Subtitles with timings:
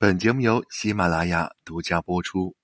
[0.00, 2.56] 本节目由喜马拉雅独家播出。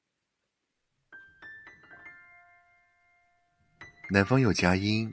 [4.11, 5.13] 南方有佳音，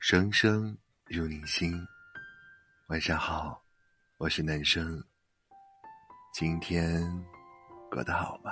[0.00, 1.72] 声声入你心。
[2.88, 3.62] 晚上好，
[4.18, 5.00] 我是男生。
[6.34, 7.00] 今天
[7.88, 8.50] 过得好吗？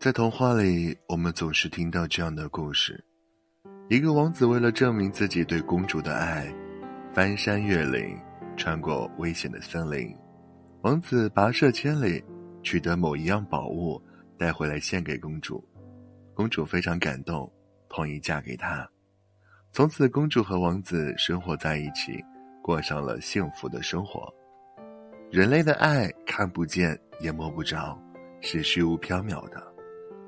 [0.00, 3.04] 在童话里，我们总是听到这样的故事：
[3.88, 6.52] 一个王子为了证明自己对公主的爱，
[7.12, 8.20] 翻山越岭，
[8.56, 10.18] 穿过危险的森林。
[10.82, 12.20] 王子跋涉千里，
[12.60, 14.02] 取得某一样宝物，
[14.36, 15.64] 带回来献给公主。
[16.34, 17.48] 公主非常感动，
[17.88, 18.88] 同意嫁给他。
[19.70, 22.20] 从此，公主和王子生活在一起，
[22.60, 24.28] 过上了幸福的生活。
[25.30, 27.96] 人类的爱看不见也摸不着，
[28.40, 29.62] 是虚无缥缈的，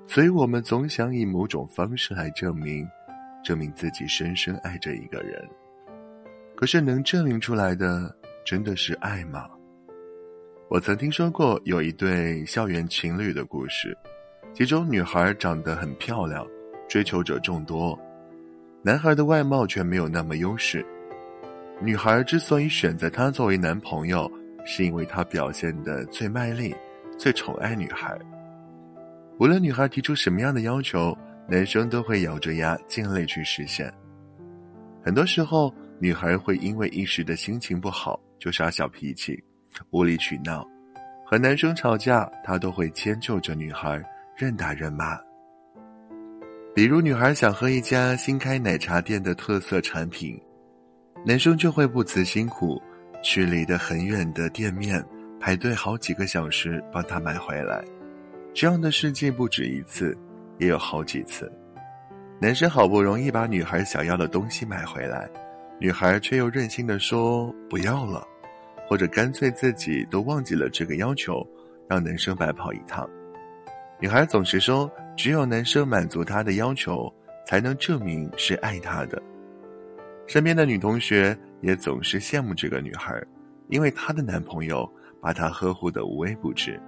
[0.06, 2.88] 所以我们总想以某种方式来证明，
[3.42, 5.44] 证明自己深深爱着一个人。
[6.54, 9.50] 可是，能证明出来的真的是爱吗？
[10.74, 13.96] 我曾听说过有一对校园情侣的故事，
[14.52, 16.44] 其中女孩长得很漂亮，
[16.88, 17.96] 追求者众多，
[18.82, 20.84] 男孩的外貌却没有那么优势。
[21.80, 24.28] 女孩之所以选择他作为男朋友，
[24.66, 26.74] 是因为他表现的最卖力，
[27.16, 28.18] 最宠爱女孩。
[29.38, 31.16] 无论女孩提出什么样的要求，
[31.48, 33.94] 男生都会咬着牙尽力去实现。
[35.04, 39.40] 很多时候，女孩会因为一时的心情不好就耍小脾气。
[39.90, 40.66] 无理取闹，
[41.24, 44.02] 和男生吵架，他都会迁就着女孩，
[44.36, 45.18] 任打任骂。
[46.74, 50.40] 比如，女孩想喝一家新开奶茶店的特色产品，
[51.24, 52.82] 男生就会不辞辛苦，
[53.22, 55.04] 去离得很远的店面
[55.40, 57.84] 排队好几个小时帮她买回来。
[58.52, 60.16] 这样的事迹不止一次，
[60.58, 61.50] 也有好几次。
[62.40, 65.28] 男生好不容易把女孩想要的东西买回来，
[65.78, 68.26] 女孩却又任性的说不要了。
[68.86, 71.46] 或者干脆自己都忘记了这个要求，
[71.88, 73.08] 让男生白跑一趟。
[74.00, 77.12] 女孩总是说，只有男生满足她的要求，
[77.46, 79.22] 才能证明是爱她的。
[80.26, 83.22] 身边的女同学也总是羡慕这个女孩，
[83.68, 84.90] 因为她的男朋友
[85.20, 86.80] 把她呵护的无微不至，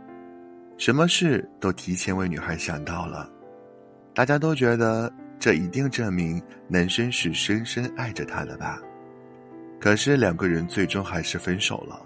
[0.76, 3.30] 什么事都提前为女孩想到了。
[4.14, 8.80] 大家都觉得这一定证明男生是深深爱着她的吧。
[9.86, 12.04] 可是两个人最终还是分手了，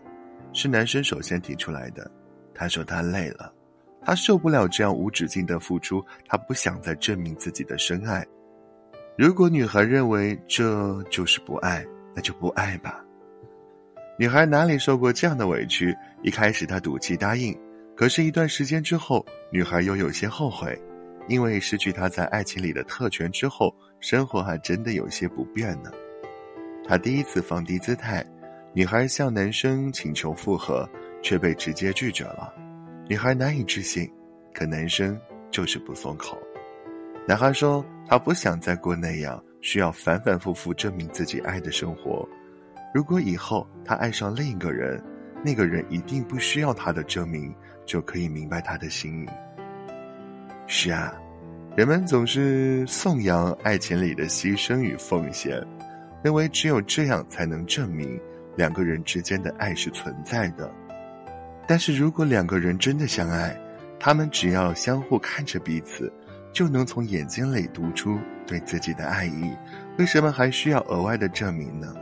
[0.53, 2.11] 是男生首先提出来的。
[2.55, 3.51] 他说他累了，
[4.03, 8.23] 他受不了这样无止境的付出，他不想再证明自己的深爱。
[9.17, 11.83] 如果女孩认为这就是不爱，
[12.15, 13.03] 那就不爱吧。
[14.19, 15.97] 女孩哪里受过这样的委屈？
[16.23, 17.59] 一开始她赌气答应，
[17.97, 20.79] 可是，一段时间之后，女孩又有些后悔，
[21.29, 25.91] 因为失去她在爱情里的特权之后，生活还真的有些不便呢。
[26.91, 28.27] 他第一次放低姿态，
[28.73, 30.91] 女孩向男生请求复合，
[31.23, 32.53] 却被直接拒绝了。
[33.09, 34.11] 女孩难以置信，
[34.53, 35.17] 可男生
[35.53, 36.37] 就是不松口。
[37.29, 42.29] 男孩说：“他不想再过那样需要反反复复证明自己爱的生活。
[42.93, 45.00] 如果以后他爱上另一个人，
[45.45, 47.55] 那个人一定不需要他的证明，
[47.87, 49.29] 就可以明白他的心意。”
[50.67, 51.15] 是啊，
[51.77, 55.65] 人们总是颂扬爱情里的牺牲与奉献。
[56.22, 58.20] 认为只有这样才能证明
[58.56, 60.70] 两个人之间的爱是存在的，
[61.66, 63.56] 但是如果两个人真的相爱，
[63.98, 66.12] 他们只要相互看着彼此，
[66.53, 69.50] 就能从眼睛里读出对自己的爱意。
[69.98, 71.94] 为什么还需要额外的证明呢？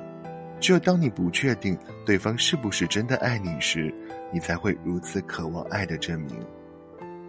[0.61, 3.95] 只有当你不确定对方是不是真的爱你时，
[4.33, 6.45] 你才会如此渴望爱的证明。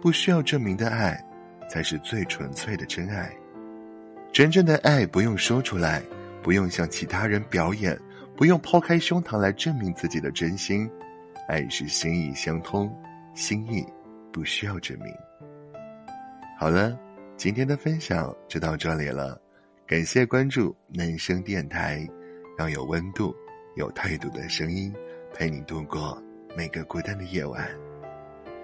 [0.02, 1.22] 不需要证明的爱，
[1.68, 3.30] 才是最纯粹的真爱。
[4.32, 6.02] 真正的爱不用说出来。
[6.42, 7.98] 不用向其他人表演，
[8.36, 10.90] 不用抛开胸膛来证明自己的真心，
[11.48, 12.90] 爱是心意相通，
[13.34, 13.84] 心意
[14.32, 15.14] 不需要证明。
[16.58, 16.98] 好了，
[17.36, 19.40] 今天的分享就到这里了，
[19.86, 22.06] 感谢关注男生电台，
[22.56, 23.34] 让有温度、
[23.76, 24.94] 有态度的声音
[25.34, 26.22] 陪你度过
[26.56, 27.68] 每个孤单的夜晚。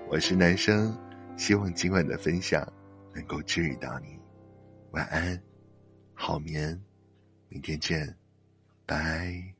[0.08, 0.96] 我是男生，
[1.36, 2.66] 希望今晚的分享
[3.14, 4.18] 能够治愈到你。
[4.92, 5.38] 晚安，
[6.14, 6.78] 好眠。
[7.48, 8.16] 明天见，
[8.86, 9.55] 拜。